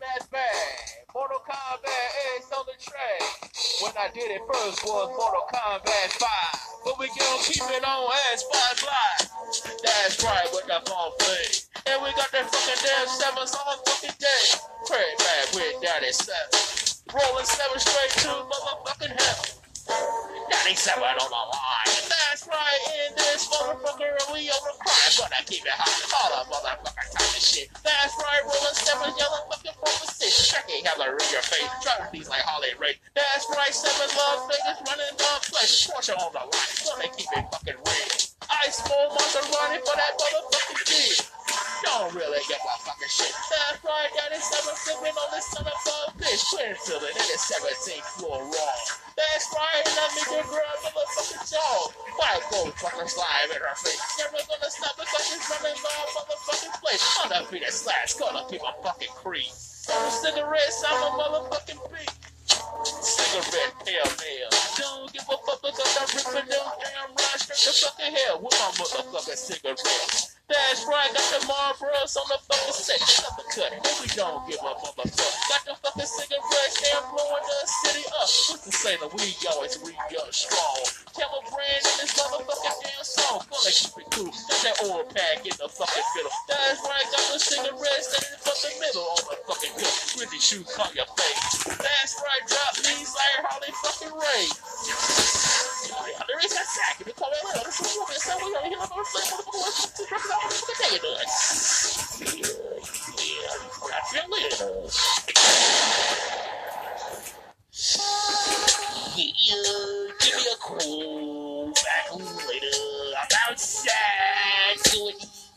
[0.00, 0.48] Bang.
[1.12, 2.08] Mortal Kombat
[2.40, 3.52] is on the track.
[3.82, 6.28] When I did it first was Mortal Kombat 5.
[6.84, 9.28] But we gonna keep it on as fly fly.
[9.84, 11.92] That's right with the phone play.
[11.92, 14.44] And we got that fucking damn sevens on fucking day.
[14.88, 16.36] Great Match with Daddy 7.
[17.12, 20.31] Rolling 7 straight to motherfucking hell.
[20.52, 21.96] Daddy 7 on the line.
[22.12, 25.88] That's right, in this motherfucker, we over crime, but I keep it hot.
[26.12, 27.72] All the motherfucker talking shit.
[27.80, 30.52] That's right, rolling sevens, yelling fucking from the six.
[30.52, 33.00] Checking hella in your face, driving these like Holly Ray.
[33.16, 35.88] That's right, seven love niggas running the flesh.
[35.88, 38.12] Porsche on the line, gonna keep it fucking real.
[38.68, 41.16] Ice Bowl monster running for that motherfucking kid.
[41.80, 43.32] Don't really get my fucking shit.
[43.48, 46.44] That's right, Daddy seven sipping on this son of a bitch.
[46.84, 49.01] Filling in the 17th floor wrong.
[49.16, 51.92] That's right, let me get grab a motherfucking jaw.
[52.16, 54.00] White gold fucking slime in her face.
[54.18, 57.02] Never gonna stop because she's running my motherfucking place.
[57.24, 59.50] Undefeated slash, gonna keep a fucking creep.
[59.52, 62.12] Cigarettes, I'm a motherfucking beat.
[63.02, 64.48] Cigarette, pale nail.
[64.76, 68.54] Don't give a fuck because I'm ripping them damn run straight to fucking hell with
[68.56, 70.32] my motherfucking cigarette.
[70.48, 73.00] That's right, got the Marlboros on the fucking set.
[73.00, 75.48] Cut the cut, we don't give a motherfucker.
[75.48, 78.28] Got the fucking cigarettes, damn blowing the city up.
[78.82, 78.98] Saying?
[79.14, 80.82] We always re up strong.
[81.14, 83.46] Camel brand in this motherfucking damn song.
[83.46, 84.26] Gonna keep it cool.
[84.26, 86.34] Got that oil pack in the fucking middle.
[86.50, 89.94] That's right, got the cigarettes in the fucking middle on the fucking good.
[90.18, 91.62] Really shoe caught your face.
[91.78, 94.50] That's right, drop these like Harley fucking Ray.
[94.50, 96.98] There is that sack.
[96.98, 98.18] If you call it later, this is a woman.
[98.18, 98.50] So we
[98.82, 98.82] on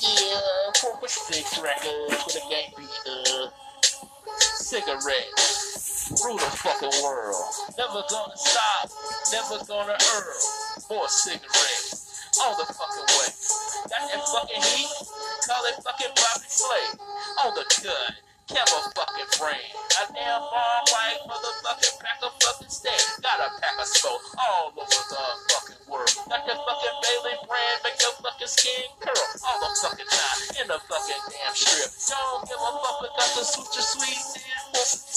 [0.00, 3.50] yeah, four for six records with a gang beater.
[4.38, 7.34] Cigarettes, rule the fucking world.
[7.76, 8.90] Never gonna stop,
[9.32, 10.36] never gonna earn
[10.90, 12.38] more cigarettes.
[12.40, 13.30] All the fucking way.
[13.90, 14.92] Got that fucking heat,
[15.48, 16.86] call it fucking Bobby Flay.
[17.44, 18.14] On the gun,
[18.48, 19.70] Camel fucking brain.
[20.00, 22.96] A damn ball white motherfucking pack of fucking stain.
[23.22, 25.22] Got a pack of smoke all over the
[25.52, 26.12] fucking world.
[26.28, 30.66] Got that fucking Bailey brand, make your fucking skin curl all the fucking time in
[30.68, 31.90] the fucking damn strip.
[32.12, 34.38] Don't give a fuck because the suture sweet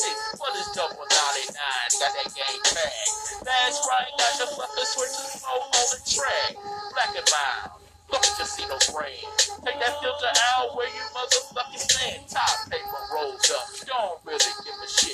[0.00, 0.16] six.
[0.38, 1.52] What is double 99?
[1.52, 3.08] Got that game tag.
[3.44, 6.50] That's right, got your fucking switches smoke on the track.
[6.94, 7.80] Black and mild.
[8.08, 9.26] Fucking casino brain.
[9.62, 12.26] Take that filter out where you motherfucking stand.
[12.28, 13.66] Top paper rolls up.
[13.86, 15.09] Don't really give a shit.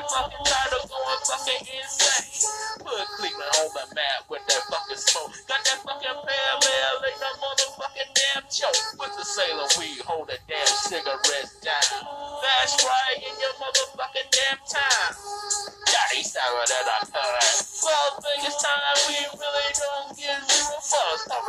[0.00, 2.48] Got that fucking title going fucking insane.
[2.80, 5.36] Put Cleveland on the map with that fucking smoke.
[5.44, 8.80] Got that fucking pale ale in the motherfucking damn choke.
[8.96, 12.00] With the sailor we hold the damn cigarettes down.
[12.40, 15.12] That's right, in your motherfucking damn time.
[15.84, 17.20] Daddy sour that I cut.
[17.84, 20.49] Well, think it's time we really don't get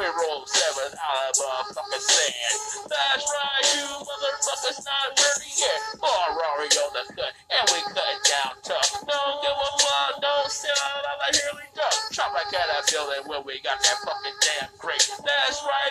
[0.01, 2.89] We roll seven out of a fucking sand.
[2.89, 5.77] That's right, you motherfuckers not ready yet.
[6.01, 8.97] Or Rory on the cut, and we cut down tough.
[8.97, 11.93] Don't give a fuck, don't sit out like a Hurley duck.
[12.17, 15.05] Chop like caterpillar when we got that fucking damn grape.
[15.21, 15.90] That's right,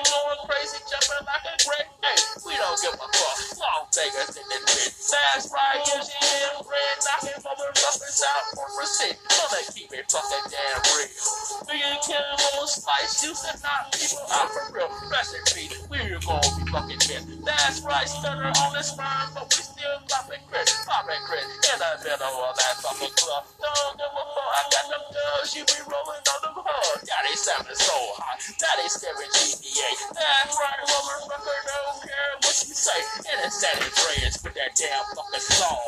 [16.91, 17.45] fucking missed.
[17.45, 21.93] That's right, stunner on this rhyme, but we still popping Chris, popping Chris in the
[22.03, 23.45] middle of that fucking club.
[23.61, 26.99] Don't give a fuck, I got them girls, you be rolling on them hard.
[27.07, 29.91] Daddy sounding so hot, Daddy staring GTA.
[30.15, 33.01] That's right, motherfucker, don't care what you say.
[33.31, 35.79] And it's San Andreas with that damn fucking song.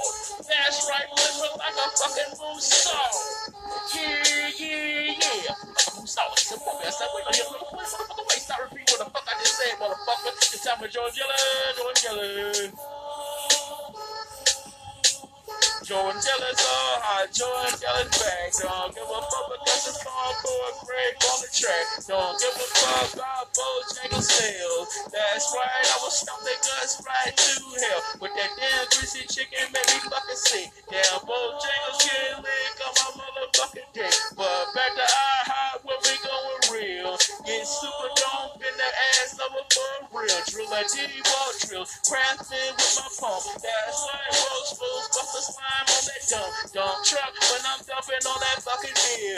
[0.47, 3.15] That's right, living like a fucking moon song.
[3.95, 5.55] Yeah, yeah, yeah.
[5.99, 7.03] Moon song, it's a fucking ass.
[7.15, 7.52] We know you're
[10.91, 12.75] George Yellen, George Yellen.
[15.83, 18.55] Jordan Jelly's all hot, Jordan Jelly's back.
[18.55, 21.87] Don't give a fuck because it's on for a break on the track.
[22.07, 24.87] Don't give a fuck about Bojangles sales.
[25.11, 27.51] That's right, I will stomp their guts right to
[27.83, 28.01] hell.
[28.23, 30.71] With that damn greasy chicken, made me fucking sick.
[30.87, 31.82] Damn Bojangles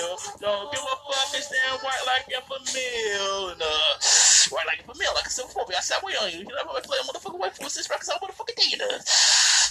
[0.01, 0.41] fucking.
[0.41, 3.55] Don't give a fuck, it's damn white like a meal.
[3.55, 3.95] Uh,
[4.51, 6.39] white like a meal, like I said I said, wait on you.
[6.39, 9.03] You know, I'm play a motherfucking white for this record, so I'm motherfucking digging it.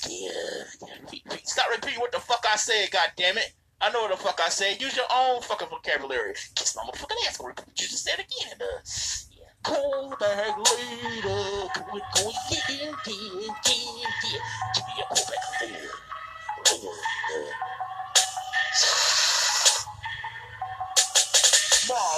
[0.09, 1.39] Yeah.
[1.43, 3.53] Stop repeating what the fuck I said, god damn it.
[3.83, 4.81] I know what the fuck I said.
[4.81, 6.35] Use your own fucking vocabulary.
[6.55, 7.41] Kiss my motherfucking ass.
[7.43, 8.57] Repeat you just said again.
[8.61, 8.79] Uh,
[9.31, 9.45] yeah.
[9.63, 11.19] Cold bag later.
[11.23, 13.83] Go, go, get, get, get, get.
[14.73, 15.91] Give me a cold bag later.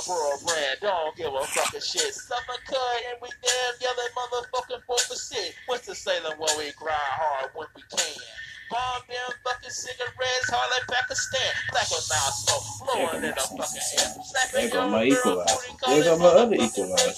[0.07, 2.13] Marlboro brand, don't give a fucking shit.
[2.13, 2.77] Summer cut
[3.09, 5.53] and we damn yelling motherfucking 4%.
[5.65, 8.21] What's the Salem when we grind hard when we can?
[8.69, 11.53] Bomb them fucking cigarettes, hard like Pakistan.
[11.69, 14.09] Black with mouth smoke, blowing in the fucking air.
[14.53, 15.73] There go my equalizer.
[15.85, 17.13] There go my other equalizer.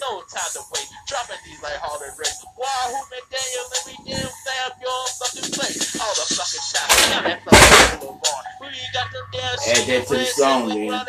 [0.00, 0.88] No time to wait.
[1.08, 2.44] Dropping these like Harley Race.
[2.56, 5.96] Wahoo McDaniel, let me damn stab your fucking place.
[5.96, 6.92] All the fucking shots.
[7.08, 8.44] Now that fucking boulevard.
[8.60, 11.06] We got them damn Add that to the song, man.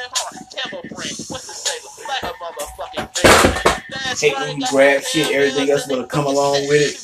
[4.24, 6.96] Hate when you grab shit, everything else wanna come along with it.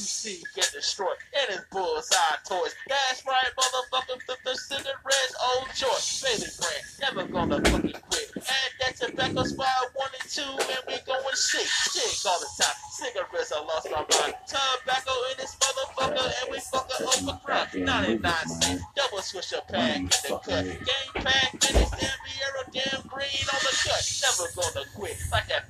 [0.55, 1.17] Get destroyed.
[1.35, 2.15] And his bullseye
[2.47, 2.75] toys.
[2.87, 4.21] That's right, motherfucker.
[4.23, 6.23] Flip the cigarettes, old choice.
[6.23, 6.83] Bailey brand.
[7.01, 8.31] Never gonna fucking quit.
[8.37, 11.67] Add that tobacco spot one and two, and we going sick.
[11.67, 12.75] Sick all the time.
[12.91, 14.35] Cigarettes, I lost my mind.
[14.47, 17.73] Tobacco in this motherfucker, and we fucking overcrowd.
[17.75, 18.83] 99 cents.
[18.95, 20.63] Double switch a pack in the cut.
[20.63, 24.03] Game pack, and this damn Vieira, damn green on the cut.
[24.23, 25.17] Never gonna quit.
[25.31, 25.68] Like that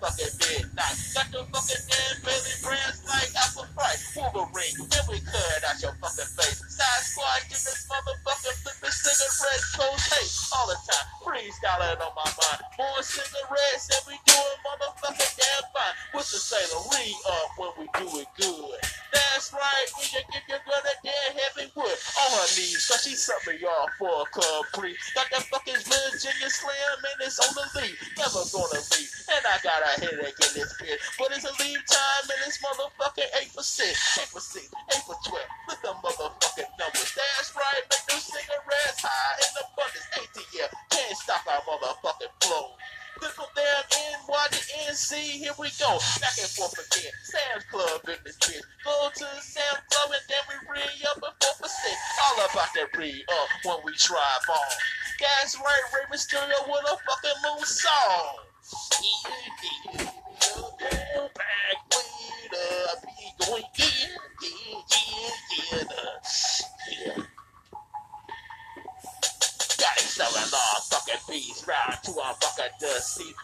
[0.90, 4.10] Got the fucking damn Bailey brands like Apple Price.
[4.18, 4.74] Wolverine.
[4.90, 6.58] Then we cut out your fucking face.
[6.66, 11.08] Side squad, get this motherfucker flipping cigarettes, close hate all the time.
[11.22, 12.62] Freestyling on my mind.
[12.74, 15.96] More cigarettes and we doing motherfucking damn fine.
[16.14, 16.82] What's the sailor?
[16.90, 18.82] We up uh, when we do it good.
[19.14, 22.82] That's right, we just give your girl that damn heavy wood on her knees.
[22.82, 24.26] So she sucked me off for a.
[25.16, 27.96] Got that fucking Virginia Slim and it's on the lead.
[28.18, 29.19] Never gonna leave.
[29.46, 31.04] I got a headache in this bitch.
[31.18, 33.50] But it's a leave time and it's motherfucking 8%.
[33.50, 34.20] 8 for 6,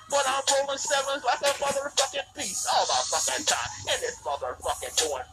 [0.10, 3.70] But I'm rolling sevens like a motherfucking beast all the fucking time.
[3.92, 5.25] And this motherfucking doing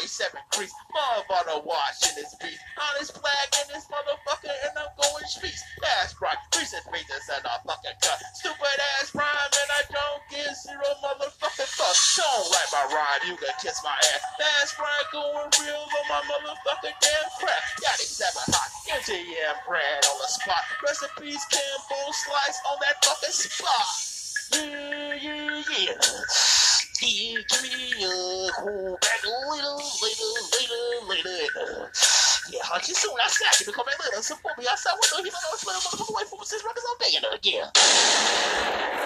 [0.00, 0.74] 97 crease.
[0.90, 5.62] Motherfucker washing his On this flag in this motherfucker, and I'm going streets.
[5.80, 6.36] That's right.
[6.56, 8.20] Reese's Pieces and a fucking cut.
[8.34, 11.96] Stupid ass rhyme, and I don't give zero motherfucking fuck.
[12.16, 14.22] Don't like my rhyme, you can kiss my ass.
[14.38, 17.62] That's right, going real on my motherfucking damn crap.
[17.80, 18.70] Got it seven hot.
[18.90, 20.64] MJM bread on the spot.
[20.82, 24.10] Recipes, Campbell slice on that fucking spot.
[24.52, 26.79] Yeah, yeah, yeah.
[27.02, 29.72] Yeah, give me a call back later,
[30.04, 31.90] later, later, later.
[32.50, 33.14] Yeah, hunt you soon.
[33.24, 34.20] I snap you to come back later.
[34.20, 35.24] Support me outside window.
[35.24, 36.14] He don't know it's little motherfucker.
[36.14, 38.99] Wait since records all day and again.